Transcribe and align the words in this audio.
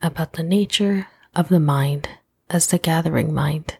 about 0.00 0.34
the 0.34 0.42
nature 0.42 1.08
of 1.34 1.48
the 1.48 1.60
mind 1.60 2.08
as 2.50 2.68
the 2.68 2.78
gathering 2.78 3.34
mind. 3.34 3.78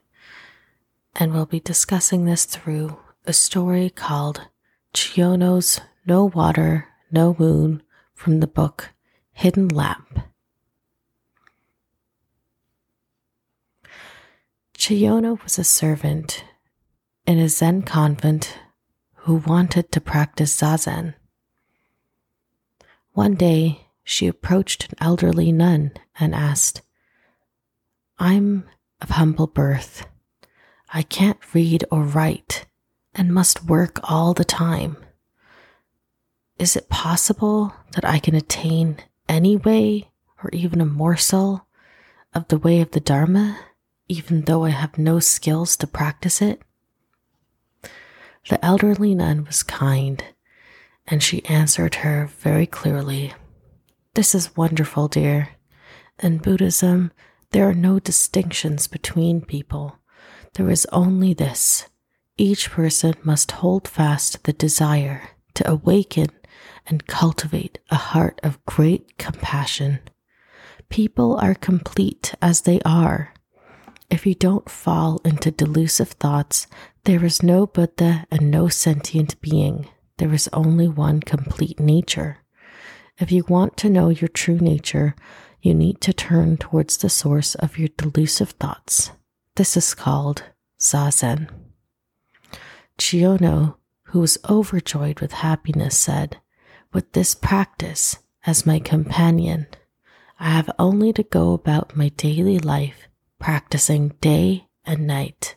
And 1.15 1.33
we'll 1.33 1.47
be 1.47 1.61
discussing 1.61 2.25
this 2.25 2.45
through 2.45 2.99
a 3.27 3.33
story 3.33 3.91
called 3.91 4.49
Chiyono's 4.95 5.81
No 6.07 6.25
Water, 6.25 6.89
No 7.11 7.35
Moon 7.39 7.83
from 8.15 8.41
the 8.41 8.47
book 8.47 8.91
Hidden 9.33 9.69
Lamp. 9.69 10.21
Chiyono 14.77 15.43
was 15.43 15.59
a 15.59 15.65
servant 15.65 16.45
in 17.27 17.39
a 17.39 17.49
Zen 17.49 17.83
convent 17.83 18.59
who 19.23 19.37
wanted 19.37 19.93
to 19.93 20.01
practice 20.01 20.57
Zazen. 20.57 21.15
One 23.13 23.35
day, 23.35 23.88
she 24.09 24.27
approached 24.27 24.85
an 24.85 24.95
elderly 25.03 25.53
nun 25.53 25.93
and 26.19 26.35
asked, 26.35 26.81
I'm 28.19 28.65
of 29.03 29.11
humble 29.11 29.47
birth. 29.47 30.07
I 30.95 31.03
can't 31.03 31.39
read 31.53 31.85
or 31.91 32.05
write 32.05 32.65
and 33.15 33.35
must 33.35 33.67
work 33.67 34.01
all 34.11 34.33
the 34.33 34.47
time. 34.47 34.97
Is 36.59 36.75
it 36.75 36.89
possible 36.89 37.75
that 37.93 38.07
I 38.07 38.19
can 38.19 38.35
attain 38.35 38.97
any 39.29 39.57
way 39.57 40.09
or 40.43 40.49
even 40.55 40.81
a 40.81 40.87
morsel 40.87 41.67
of 42.33 42.49
the 42.49 42.57
way 42.57 42.81
of 42.81 42.93
the 42.93 43.01
Dharma, 43.01 43.61
even 44.09 44.43
though 44.43 44.65
I 44.65 44.71
have 44.71 44.97
no 44.97 45.21
skills 45.21 45.77
to 45.77 45.87
practice 45.87 46.41
it? 46.41 46.63
The 48.49 48.65
elderly 48.65 49.15
nun 49.15 49.45
was 49.45 49.63
kind, 49.63 50.25
and 51.07 51.23
she 51.23 51.45
answered 51.45 51.97
her 51.97 52.31
very 52.39 52.65
clearly. 52.65 53.35
This 54.19 54.35
is 54.35 54.57
wonderful, 54.57 55.07
dear. 55.07 55.51
In 56.21 56.39
Buddhism, 56.39 57.13
there 57.53 57.69
are 57.69 57.73
no 57.73 58.01
distinctions 58.01 58.89
between 58.89 59.43
people. 59.43 60.01
There 60.55 60.69
is 60.71 60.89
only 60.91 61.35
this. 61.35 61.87
Each 62.37 62.69
person 62.69 63.15
must 63.23 63.53
hold 63.53 63.87
fast 63.87 64.43
the 64.43 64.53
desire 64.53 65.29
to 65.55 65.71
awaken 65.71 66.31
and 66.89 67.07
cultivate 67.07 67.79
a 67.91 67.95
heart 67.95 68.41
of 68.43 68.59
great 68.67 69.19
compassion. 69.19 70.01
People 70.89 71.37
are 71.37 71.55
complete 71.55 72.35
as 72.43 72.63
they 72.63 72.81
are. 72.81 73.33
If 74.11 74.27
you 74.27 74.35
don't 74.35 74.69
fall 74.69 75.21
into 75.25 75.53
delusive 75.53 76.11
thoughts, 76.11 76.67
there 77.05 77.25
is 77.25 77.45
no 77.45 77.69
Buddha 77.69 78.27
and 78.33 78.51
no 78.51 78.67
sentient 78.67 79.41
being. 79.41 79.89
There 80.17 80.35
is 80.35 80.51
only 80.53 80.89
one 80.89 81.21
complete 81.21 81.79
nature. 81.79 82.39
If 83.19 83.33
you 83.33 83.45
want 83.49 83.77
to 83.79 83.91
know 83.91 84.11
your 84.11 84.29
true 84.29 84.59
nature, 84.59 85.17
you 85.61 85.75
need 85.75 86.01
to 86.03 86.13
turn 86.13 86.57
towards 86.57 86.97
the 86.99 87.09
source 87.09 87.57
of 87.57 87.77
your 87.79 87.89
delusive 87.97 88.51
thoughts. 88.51 89.11
This 89.57 89.77
is 89.77 89.95
called 89.95 90.45
Zazen. 90.81 91.49
Chiyono, 92.97 93.77
who 94.05 94.21
was 94.21 94.39
overjoyed 94.49 95.19
with 95.21 95.33
happiness, 95.33 95.99
said, 95.99 96.39
With 96.93 97.13
this 97.13 97.35
practice 97.35 98.19
as 98.47 98.67
my 98.67 98.79
companion, 98.79 99.67
I 100.39 100.51
have 100.51 100.71
only 100.79 101.13
to 101.15 101.25
go 101.25 101.53
about 101.55 101.97
my 101.97 102.11
daily 102.11 102.59
life 102.59 103.09
practicing 103.41 104.11
day 104.21 104.67
and 104.85 105.07
night. 105.07 105.57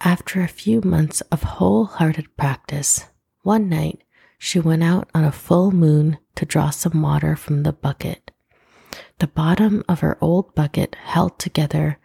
After 0.00 0.40
a 0.40 0.48
few 0.48 0.80
months 0.82 1.20
of 1.32 1.42
wholehearted 1.42 2.36
practice, 2.36 3.06
one 3.42 3.68
night 3.68 4.03
she 4.44 4.60
went 4.60 4.84
out 4.84 5.08
on 5.14 5.24
a 5.24 5.32
full 5.32 5.72
moon 5.72 6.18
to 6.34 6.44
draw 6.44 6.68
some 6.68 7.00
water 7.00 7.34
from 7.34 7.62
the 7.62 7.72
bucket. 7.72 8.30
The 9.18 9.26
bottom 9.26 9.82
of 9.88 10.00
her 10.00 10.18
old 10.20 10.54
bucket, 10.54 10.96
held 10.96 11.38
together 11.38 11.98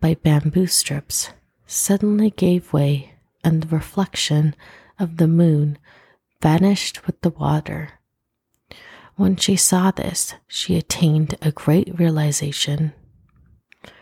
by 0.00 0.14
bamboo 0.14 0.66
strips, 0.66 1.30
suddenly 1.68 2.30
gave 2.30 2.72
way, 2.72 3.14
and 3.44 3.62
the 3.62 3.68
reflection 3.68 4.56
of 4.98 5.18
the 5.18 5.28
moon 5.28 5.78
vanished 6.42 7.06
with 7.06 7.20
the 7.20 7.30
water. 7.30 8.00
When 9.14 9.36
she 9.36 9.54
saw 9.54 9.92
this, 9.92 10.34
she 10.48 10.76
attained 10.76 11.36
a 11.42 11.52
great 11.52 11.96
realization. 11.96 12.92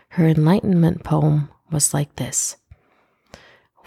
Her 0.09 0.27
enlightenment 0.27 1.03
poem 1.03 1.49
was 1.71 1.93
like 1.93 2.15
this 2.15 2.57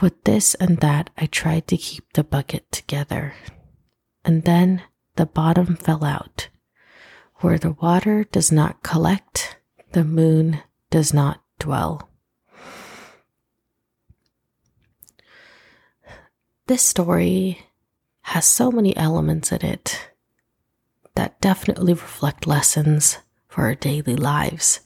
With 0.01 0.23
this 0.23 0.55
and 0.55 0.79
that, 0.79 1.11
I 1.19 1.27
tried 1.27 1.67
to 1.67 1.77
keep 1.77 2.13
the 2.13 2.23
bucket 2.23 2.71
together 2.71 3.35
and 4.27 4.43
then 4.43 4.83
the 5.15 5.25
bottom 5.25 5.77
fell 5.77 6.05
out. 6.05 6.49
Where 7.37 7.59
the 7.59 7.73
water 7.73 8.25
does 8.25 8.51
not 8.51 8.83
collect, 8.83 9.57
the 9.93 10.05
moon 10.05 10.61
does 10.91 11.15
not 11.15 11.43
dwell. 11.61 12.11
This 16.67 16.83
story 16.83 17.63
has 18.23 18.45
so 18.45 18.73
many 18.73 18.97
elements 18.97 19.53
in 19.53 19.65
it 19.65 20.11
that 21.15 21.41
definitely 21.41 21.93
reflect 21.93 22.49
lessons 22.49 23.19
for 23.47 23.63
our 23.63 23.77
daily 23.77 24.17
lives. 24.17 24.81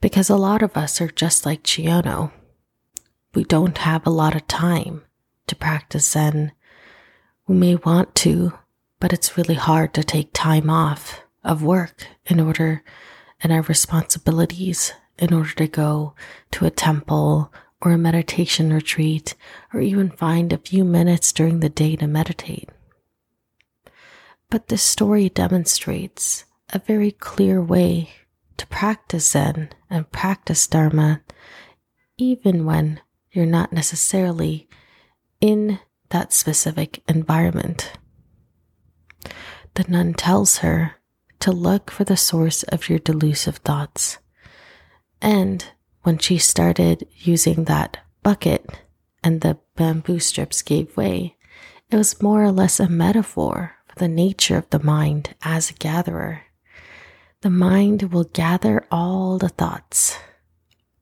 Because 0.00 0.30
a 0.30 0.36
lot 0.36 0.62
of 0.62 0.76
us 0.76 1.00
are 1.00 1.08
just 1.08 1.44
like 1.44 1.64
Chiyono. 1.64 2.30
We 3.34 3.42
don't 3.42 3.78
have 3.78 4.06
a 4.06 4.10
lot 4.10 4.36
of 4.36 4.46
time 4.46 5.02
to 5.48 5.56
practice 5.56 6.08
Zen 6.12 6.52
may 7.54 7.76
want 7.76 8.14
to, 8.16 8.52
but 8.98 9.12
it's 9.12 9.36
really 9.36 9.54
hard 9.54 9.94
to 9.94 10.04
take 10.04 10.32
time 10.32 10.70
off 10.70 11.20
of 11.42 11.62
work 11.62 12.06
in 12.26 12.40
order 12.40 12.82
and 13.42 13.52
our 13.52 13.62
responsibilities 13.62 14.92
in 15.18 15.32
order 15.32 15.52
to 15.54 15.66
go 15.66 16.14
to 16.50 16.66
a 16.66 16.70
temple 16.70 17.52
or 17.80 17.92
a 17.92 17.98
meditation 17.98 18.72
retreat 18.72 19.34
or 19.72 19.80
even 19.80 20.10
find 20.10 20.52
a 20.52 20.58
few 20.58 20.84
minutes 20.84 21.32
during 21.32 21.60
the 21.60 21.68
day 21.68 21.96
to 21.96 22.06
meditate. 22.06 22.68
But 24.50 24.68
this 24.68 24.82
story 24.82 25.28
demonstrates 25.28 26.44
a 26.72 26.78
very 26.78 27.10
clear 27.10 27.62
way 27.62 28.10
to 28.56 28.66
practice 28.66 29.30
Zen 29.30 29.70
and 29.88 30.10
practice 30.10 30.66
Dharma, 30.66 31.22
even 32.18 32.66
when 32.66 33.00
you're 33.30 33.46
not 33.46 33.72
necessarily 33.72 34.68
in 35.40 35.78
that 36.10 36.32
specific 36.32 37.02
environment. 37.08 37.92
The 39.74 39.84
nun 39.88 40.14
tells 40.14 40.58
her 40.58 40.96
to 41.40 41.52
look 41.52 41.90
for 41.90 42.04
the 42.04 42.16
source 42.16 42.62
of 42.64 42.88
your 42.88 42.98
delusive 42.98 43.56
thoughts. 43.58 44.18
And 45.22 45.64
when 46.02 46.18
she 46.18 46.38
started 46.38 47.06
using 47.16 47.64
that 47.64 47.98
bucket 48.22 48.66
and 49.22 49.40
the 49.40 49.58
bamboo 49.76 50.18
strips 50.18 50.62
gave 50.62 50.96
way, 50.96 51.36
it 51.90 51.96
was 51.96 52.22
more 52.22 52.42
or 52.42 52.52
less 52.52 52.78
a 52.78 52.88
metaphor 52.88 53.76
for 53.86 53.98
the 53.98 54.08
nature 54.08 54.56
of 54.56 54.68
the 54.70 54.82
mind 54.82 55.34
as 55.42 55.70
a 55.70 55.74
gatherer. 55.74 56.42
The 57.42 57.50
mind 57.50 58.12
will 58.12 58.24
gather 58.24 58.86
all 58.90 59.38
the 59.38 59.48
thoughts, 59.48 60.18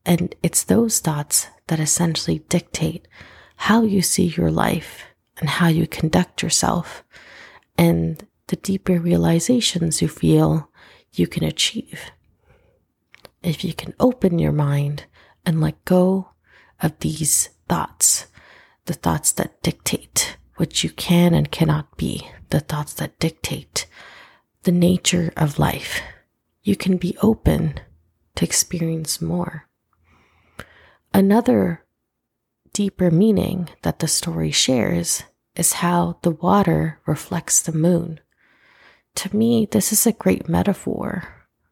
and 0.07 0.35
it's 0.43 0.63
those 0.63 1.01
thoughts 1.01 1.49
that 1.67 1.81
essentially 1.81 2.41
dictate 2.49 3.09
how 3.57 3.83
you 3.83 4.03
see 4.03 4.27
your 4.27 4.51
life 4.51 5.03
and 5.39 5.49
how 5.49 5.69
you 5.69 5.87
conduct 5.87 6.43
yourself 6.43 7.05
and 7.77 8.27
the 8.49 8.57
deeper 8.57 8.99
realizations 8.99 10.03
you 10.03 10.09
feel 10.09 10.71
you 11.13 11.27
can 11.27 11.45
achieve. 11.45 12.11
If 13.43 13.65
you 13.65 13.73
can 13.73 13.95
open 14.01 14.39
your 14.39 14.53
mind 14.53 15.05
and 15.47 15.61
let 15.61 15.85
go 15.85 16.31
of 16.81 16.99
these 17.01 17.51
thoughts, 17.69 18.27
the 18.87 18.95
thoughts 18.95 19.33
that 19.33 19.63
dictate 19.63 20.37
what 20.57 20.83
you 20.83 20.91
can 20.91 21.35
and 21.35 21.51
cannot 21.51 21.97
be, 21.97 22.29
the 22.51 22.61
thoughts 22.61 22.95
that 22.95 23.19
dictate 23.19 23.87
the 24.65 24.73
nature 24.73 25.33
of 25.37 25.59
life, 25.59 26.01
you 26.63 26.75
can 26.75 26.97
be 26.97 27.17
open 27.23 27.81
to 28.35 28.45
experience 28.45 29.23
more. 29.23 29.69
Another 31.15 31.85
deeper 32.73 33.11
meaning 33.11 33.69
that 33.83 34.01
the 34.01 34.09
story 34.09 34.51
shares 34.51 35.23
is 35.59 35.75
how 35.75 36.19
the 36.23 36.31
water 36.31 37.01
reflects 37.07 37.61
the 37.61 37.73
moon. 37.73 38.21
to 39.15 39.37
me, 39.37 39.67
this 39.67 39.93
is 39.93 40.07
a 40.07 40.13
great 40.13 40.49
metaphor 40.49 41.27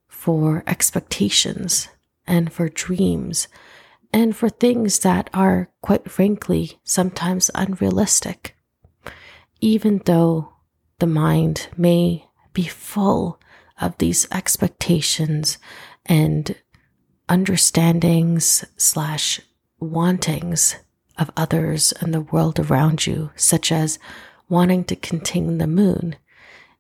for 0.08 0.64
expectations 0.66 1.88
and 2.26 2.52
for 2.52 2.68
dreams 2.68 3.46
and 4.12 4.34
for 4.34 4.48
things 4.48 5.00
that 5.00 5.30
are, 5.32 5.70
quite 5.80 6.10
frankly, 6.10 6.80
sometimes 6.82 7.50
unrealistic. 7.54 8.56
Even 9.60 10.02
though 10.06 10.54
the 10.98 11.06
mind 11.06 11.68
may 11.76 12.26
be 12.52 12.64
full 12.64 13.40
of 13.80 13.96
these 13.98 14.26
expectations 14.32 15.58
and 16.04 16.56
understandings 17.28 18.64
slash 18.76 19.40
wantings 19.78 20.76
of 21.18 21.30
others 21.36 21.92
and 22.00 22.12
the 22.12 22.20
world 22.20 22.58
around 22.58 23.06
you, 23.06 23.30
such 23.36 23.72
as 23.72 23.98
wanting 24.48 24.84
to 24.84 24.96
contain 24.96 25.58
the 25.58 25.66
moon, 25.66 26.16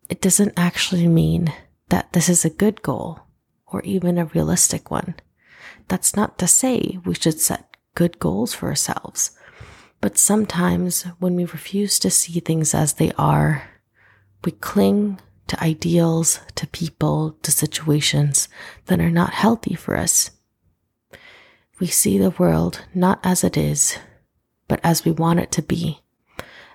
it 0.08 0.20
doesn't 0.20 0.54
actually 0.56 1.08
mean 1.08 1.52
that 1.88 2.12
this 2.12 2.28
is 2.28 2.44
a 2.44 2.50
good 2.50 2.82
goal 2.82 3.20
or 3.66 3.82
even 3.82 4.18
a 4.18 4.26
realistic 4.26 4.90
one. 4.90 5.14
That's 5.88 6.16
not 6.16 6.38
to 6.38 6.46
say 6.46 6.98
we 7.04 7.14
should 7.14 7.40
set 7.40 7.76
good 7.94 8.18
goals 8.18 8.54
for 8.54 8.68
ourselves. 8.68 9.32
But 10.00 10.18
sometimes 10.18 11.02
when 11.18 11.34
we 11.34 11.44
refuse 11.44 11.98
to 12.00 12.10
see 12.10 12.40
things 12.40 12.74
as 12.74 12.94
they 12.94 13.12
are, 13.18 13.68
we 14.44 14.52
cling 14.52 15.18
to 15.48 15.62
ideals, 15.62 16.40
to 16.56 16.66
people, 16.66 17.36
to 17.42 17.50
situations 17.50 18.48
that 18.86 19.00
are 19.00 19.10
not 19.10 19.32
healthy 19.32 19.74
for 19.74 19.96
us. 19.96 20.30
We 21.80 21.86
see 21.86 22.18
the 22.18 22.30
world 22.30 22.82
not 22.94 23.20
as 23.22 23.44
it 23.44 23.56
is, 23.56 23.98
but 24.68 24.80
as 24.82 25.04
we 25.04 25.12
want 25.12 25.40
it 25.40 25.50
to 25.52 25.62
be. 25.62 26.00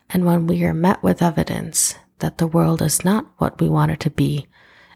And 0.09 0.25
when 0.25 0.47
we 0.47 0.63
are 0.63 0.73
met 0.73 1.01
with 1.01 1.21
evidence 1.21 1.95
that 2.19 2.37
the 2.37 2.47
world 2.47 2.81
is 2.81 3.05
not 3.05 3.27
what 3.37 3.59
we 3.59 3.69
want 3.69 3.91
it 3.91 3.99
to 4.01 4.09
be, 4.09 4.47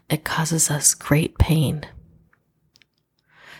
it 0.08 0.24
causes 0.24 0.70
us 0.70 0.94
great 0.94 1.38
pain. 1.38 1.84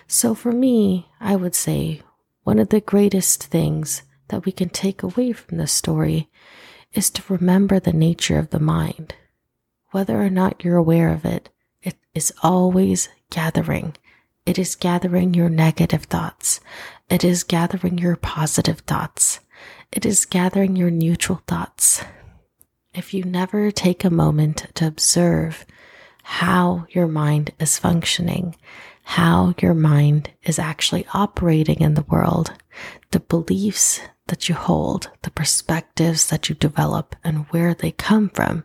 So 0.07 0.35
for 0.35 0.53
me, 0.53 1.09
I 1.21 1.35
would 1.35 1.55
say 1.55 2.03
one 2.45 2.59
of 2.59 2.69
the 2.69 2.81
greatest 2.81 3.45
things 3.45 4.03
that 4.29 4.45
we 4.45 4.53
can 4.53 4.69
take 4.69 5.03
away 5.03 5.33
from 5.33 5.59
this 5.59 5.73
story 5.73 6.31
is 6.93 7.11
to 7.11 7.23
remember 7.33 7.81
the 7.81 7.93
nature 7.93 8.39
of 8.39 8.51
the 8.51 8.61
mind. 8.61 9.15
Whether 9.91 10.21
or 10.21 10.31
not 10.31 10.65
you're 10.65 10.77
aware 10.77 11.13
of 11.13 11.25
it, 11.25 11.49
it 11.83 11.97
is 12.15 12.33
always 12.43 13.09
gathering. 13.31 13.97
It 14.45 14.59
is 14.59 14.77
gathering 14.77 15.35
your 15.35 15.49
negative 15.49 16.05
thoughts. 16.05 16.61
It 17.09 17.23
is 17.23 17.45
gathering 17.45 17.99
your 17.99 18.17
positive 18.17 18.81
thoughts. 18.81 19.39
It 19.93 20.05
is 20.05 20.25
gathering 20.25 20.75
your 20.75 20.91
neutral 20.91 21.41
thoughts. 21.47 22.03
If 22.93 23.15
you 23.15 23.23
never 23.23 23.71
take 23.71 24.03
a 24.03 24.11
moment 24.11 24.67
to 24.75 24.89
observe 24.89 25.65
how 26.25 26.87
your 26.91 27.07
mind 27.07 27.53
is 27.61 27.79
functioning, 27.79 28.57
how 29.05 29.55
your 29.61 29.75
mind 29.75 30.31
is 30.43 30.59
actually 30.59 31.07
operating 31.15 31.81
in 31.81 31.95
the 31.95 32.07
world, 32.09 32.53
the 33.13 33.21
beliefs 33.21 34.01
that 34.27 34.49
you 34.49 34.57
hold, 34.57 35.09
the 35.23 35.31
perspectives 35.31 36.27
that 36.27 36.49
you 36.49 36.57
develop, 36.57 37.15
and 37.23 37.47
where 37.51 37.73
they 37.73 37.93
come 37.93 38.31
from, 38.31 38.65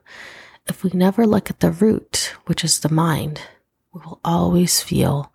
if 0.67 0.83
we 0.83 0.89
never 0.95 1.27
look 1.27 1.51
at 1.51 1.59
the 1.59 1.71
root, 1.71 2.33
which 2.47 2.63
is 2.63 2.79
the 2.79 2.89
mind, 2.89 3.39
we 3.93 4.01
will 4.03 4.19
always 4.25 4.81
feel 4.81 5.31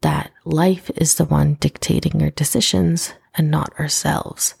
that 0.00 0.30
life 0.44 0.90
is 0.96 1.14
the 1.14 1.24
one 1.24 1.54
dictating 1.54 2.22
our 2.22 2.30
decisions 2.30 3.14
and 3.34 3.50
not 3.50 3.72
ourselves. 3.78 4.54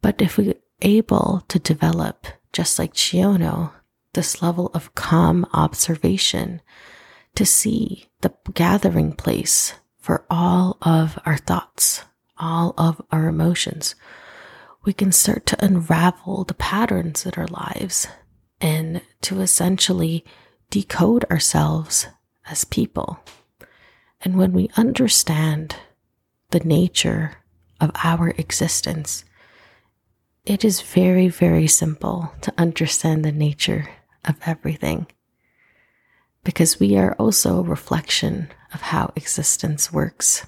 But 0.00 0.20
if 0.20 0.36
we're 0.36 0.54
able 0.80 1.44
to 1.48 1.58
develop, 1.58 2.26
just 2.52 2.78
like 2.78 2.94
Chiyono, 2.94 3.72
this 4.14 4.42
level 4.42 4.70
of 4.74 4.94
calm 4.94 5.46
observation 5.52 6.60
to 7.34 7.46
see 7.46 8.06
the 8.20 8.34
gathering 8.52 9.12
place 9.12 9.74
for 9.98 10.26
all 10.28 10.76
of 10.82 11.18
our 11.24 11.36
thoughts, 11.36 12.04
all 12.36 12.74
of 12.76 13.00
our 13.10 13.28
emotions, 13.28 13.94
we 14.84 14.92
can 14.92 15.12
start 15.12 15.46
to 15.46 15.64
unravel 15.64 16.44
the 16.44 16.54
patterns 16.54 17.24
in 17.24 17.32
our 17.36 17.46
lives 17.46 18.08
and 18.60 19.00
to 19.22 19.40
essentially 19.40 20.24
decode 20.70 21.24
ourselves 21.30 22.06
as 22.46 22.64
people. 22.64 23.20
And 24.22 24.36
when 24.36 24.52
we 24.52 24.70
understand 24.76 25.76
the 26.50 26.60
nature 26.60 27.38
of 27.80 27.90
our 28.04 28.30
existence, 28.30 29.24
it 30.44 30.64
is 30.64 30.80
very, 30.80 31.28
very 31.28 31.66
simple 31.66 32.32
to 32.42 32.54
understand 32.56 33.24
the 33.24 33.32
nature 33.32 33.88
of 34.24 34.36
everything 34.46 35.06
because 36.44 36.80
we 36.80 36.96
are 36.96 37.14
also 37.14 37.58
a 37.58 37.62
reflection 37.62 38.48
of 38.74 38.80
how 38.80 39.12
existence 39.14 39.92
works. 39.92 40.46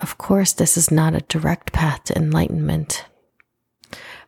Of 0.00 0.18
course, 0.18 0.52
this 0.52 0.76
is 0.76 0.90
not 0.90 1.14
a 1.14 1.20
direct 1.20 1.72
path 1.72 2.04
to 2.04 2.16
enlightenment. 2.16 3.06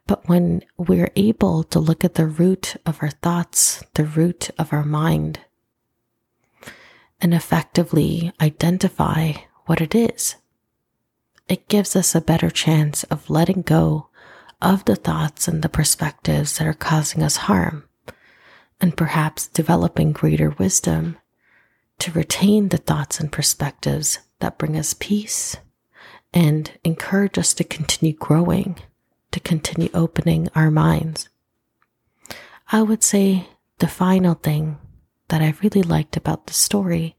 But 0.07 0.29
when 0.29 0.63
we're 0.77 1.11
able 1.17 1.65
to 1.65 1.81
look 1.81 2.05
at 2.05 2.15
the 2.15 2.27
root 2.27 2.77
of 2.87 2.99
our 3.03 3.11
thoughts, 3.11 3.83
the 3.95 4.05
root 4.05 4.51
of 4.59 4.73
our 4.73 4.85
mind, 4.85 5.41
and 7.25 7.33
effectively 7.33 8.31
identify 8.39 9.33
what 9.65 9.81
it 9.81 9.95
is, 9.95 10.37
it 11.49 11.67
gives 11.69 11.97
us 11.97 12.15
a 12.15 12.21
better 12.21 12.51
chance 12.51 13.03
of 13.05 13.31
letting 13.31 13.63
go 13.63 14.09
of 14.61 14.85
the 14.85 14.95
thoughts 14.95 15.49
and 15.49 15.63
the 15.63 15.69
perspectives 15.71 16.59
that 16.59 16.67
are 16.67 16.75
causing 16.75 17.23
us 17.23 17.39
harm, 17.49 17.89
and 18.79 18.95
perhaps 18.95 19.49
developing 19.49 20.13
greater 20.13 20.51
wisdom 20.51 21.17
to 21.99 22.13
retain 22.13 22.69
the 22.69 22.77
thoughts 22.77 23.19
and 23.19 23.33
perspectives 23.33 24.19
that 24.41 24.59
bring 24.59 24.77
us 24.77 24.93
peace 24.93 25.57
and 26.35 26.73
encourage 26.85 27.39
us 27.39 27.55
to 27.55 27.65
continue 27.65 28.13
growing 28.13 28.77
to 29.33 29.41
continue 29.41 29.89
opening 29.95 30.49
our 30.55 30.71
minds. 30.71 31.31
I 32.71 32.83
would 32.83 33.03
say 33.03 33.49
the 33.79 33.89
final 33.89 34.35
thing 34.35 34.79
that 35.35 35.43
I 35.43 35.53
really 35.65 35.83
liked 35.83 36.17
about 36.17 36.47
the 36.47 36.53
story 36.53 37.17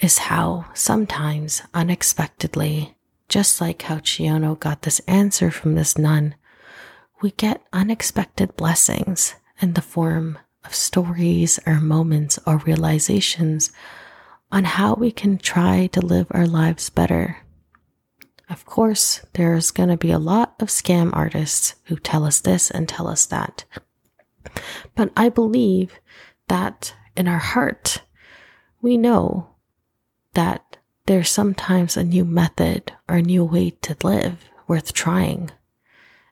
is 0.00 0.18
how 0.18 0.64
sometimes 0.74 1.62
unexpectedly, 1.72 2.96
just 3.28 3.60
like 3.60 3.82
how 3.82 3.98
Chiyono 3.98 4.58
got 4.58 4.82
this 4.82 4.98
answer 5.06 5.52
from 5.52 5.76
this 5.76 5.96
nun, 5.96 6.34
we 7.22 7.30
get 7.30 7.62
unexpected 7.72 8.56
blessings 8.56 9.36
in 9.62 9.74
the 9.74 9.80
form 9.80 10.40
of 10.64 10.74
stories 10.74 11.60
or 11.68 11.80
moments 11.80 12.36
or 12.48 12.58
realizations 12.58 13.70
on 14.50 14.64
how 14.64 14.94
we 14.94 15.12
can 15.12 15.38
try 15.38 15.86
to 15.92 16.00
live 16.00 16.26
our 16.32 16.48
lives 16.48 16.90
better 16.90 17.36
of 18.48 18.64
course, 18.64 19.26
there's 19.32 19.72
going 19.72 19.88
to 19.88 19.96
be 19.96 20.12
a 20.12 20.20
lot 20.20 20.54
of 20.60 20.68
scam 20.68 21.10
artists 21.12 21.74
who 21.86 21.96
tell 21.96 22.24
us 22.24 22.40
this 22.40 22.70
and 22.70 22.88
tell 22.88 23.08
us 23.08 23.26
that. 23.26 23.64
But 24.94 25.10
I 25.16 25.30
believe 25.30 25.98
that 26.46 26.94
in 27.16 27.28
our 27.28 27.38
heart, 27.38 28.02
we 28.80 28.96
know 28.96 29.48
that 30.34 30.76
there's 31.06 31.30
sometimes 31.30 31.96
a 31.96 32.04
new 32.04 32.24
method 32.24 32.92
or 33.08 33.16
a 33.16 33.22
new 33.22 33.44
way 33.44 33.70
to 33.70 33.96
live 34.02 34.44
worth 34.66 34.92
trying, 34.92 35.50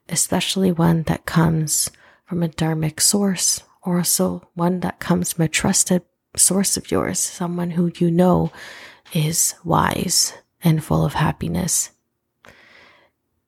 especially 0.09 0.71
one 0.71 1.03
that 1.03 1.25
comes 1.25 1.89
from 2.25 2.43
a 2.43 2.49
dharmic 2.49 2.99
source 2.99 3.63
or 3.83 3.97
also 3.97 4.47
one 4.53 4.81
that 4.81 4.99
comes 4.99 5.33
from 5.33 5.45
a 5.45 5.49
trusted 5.49 6.01
source 6.35 6.75
of 6.75 6.91
yours, 6.91 7.19
someone 7.19 7.71
who 7.71 7.91
you 7.97 8.11
know 8.11 8.51
is 9.13 9.55
wise 9.63 10.33
and 10.63 10.83
full 10.83 11.05
of 11.05 11.13
happiness. 11.13 11.91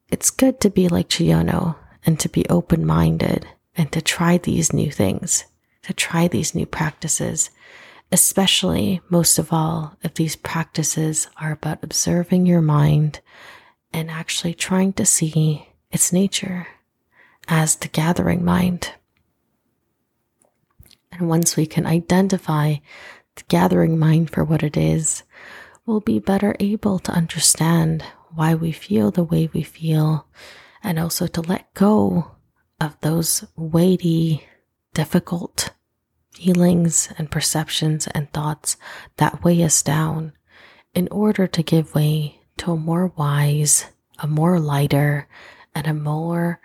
It's 0.10 0.30
good 0.30 0.62
to 0.62 0.70
be 0.70 0.88
like 0.88 1.10
Chiyono 1.10 1.76
and 2.06 2.20
to 2.20 2.30
be 2.30 2.48
open 2.48 2.86
minded 2.86 3.46
and 3.76 3.92
to 3.92 4.02
try 4.02 4.38
these 4.38 4.72
new 4.72 4.92
things, 4.92 5.44
to 5.88 5.94
try 5.94 6.28
these 6.28 6.54
new 6.54 6.66
practices, 6.66 7.50
especially 8.12 9.00
most 9.10 9.40
of 9.40 9.54
all 9.54 9.98
if 10.04 10.14
these 10.16 10.36
practices 10.36 11.30
are 11.38 11.54
about 11.54 11.82
observing 11.82 12.46
your 12.46 12.62
mind 12.62 13.22
and 13.94 14.12
actually 14.12 14.54
trying 14.54 14.92
to 14.92 15.06
see 15.06 15.70
its 15.90 16.12
nature 16.12 16.68
as 17.48 17.78
the 17.78 17.88
gathering 17.88 18.44
mind. 18.44 18.92
And 21.14 21.30
once 21.30 21.56
we 21.56 21.66
can 21.66 21.86
identify 21.86 22.76
the 23.36 23.44
gathering 23.48 23.98
mind 23.98 24.30
for 24.30 24.44
what 24.44 24.64
it 24.64 24.76
is, 24.76 25.24
we'll 25.86 26.02
be 26.02 26.20
better 26.20 26.54
able 26.60 27.00
to 27.00 27.14
understand 27.14 28.04
why 28.36 28.54
we 28.54 28.74
feel 28.74 29.10
the 29.10 29.24
way 29.24 29.50
we 29.54 29.64
feel, 29.64 30.28
and 30.84 31.00
also 31.00 31.28
to 31.28 31.42
let 31.42 31.74
go 31.74 32.32
of 32.82 33.00
those 33.00 33.46
weighty, 33.56 34.46
difficult 34.94 35.72
feelings 36.38 37.10
and 37.18 37.32
perceptions 37.32 38.08
and 38.08 38.32
thoughts 38.32 38.78
that 39.18 39.44
weigh 39.44 39.64
us 39.64 39.82
down 39.82 40.34
in 40.94 41.08
order 41.10 41.48
to 41.48 41.64
give 41.64 41.96
way 41.96 42.40
to 42.58 42.72
a 42.72 42.78
more 42.78 43.08
wise, 43.18 43.86
a 44.20 44.28
more 44.28 44.60
lighter, 44.60 45.28
and 45.74 45.88
a 45.88 45.94
more 45.94 46.60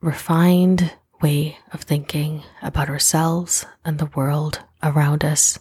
refined 0.00 0.92
way 1.22 1.58
of 1.72 1.80
thinking 1.80 2.42
about 2.62 2.90
ourselves 2.90 3.64
and 3.84 3.98
the 3.98 4.10
world 4.14 4.60
around 4.82 5.24
us. 5.24 5.58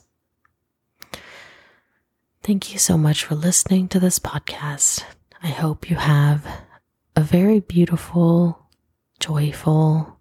Thank 2.44 2.74
you 2.74 2.80
so 2.80 2.98
much 2.98 3.24
for 3.24 3.36
listening 3.36 3.88
to 3.90 4.00
this 4.00 4.20
podcast. 4.20 5.04
I 5.42 5.48
hope 5.48 5.90
you 5.90 5.96
have 5.96 6.46
a 7.16 7.22
very 7.22 7.62
beautiful, 7.62 8.68
joyful, 9.20 10.20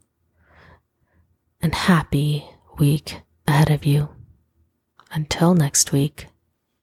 and 1.61 1.75
happy 1.75 2.49
week 2.79 3.21
ahead 3.47 3.71
of 3.71 3.85
you. 3.85 4.09
Until 5.13 5.55
next 5.55 5.93
week. 5.93 6.27